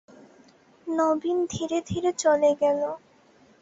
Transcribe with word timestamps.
নবীন 0.87 1.37
ধীরে 1.45 1.77
ধীরে 1.81 2.11
চলে 2.13 2.51
গেল। 2.61 2.81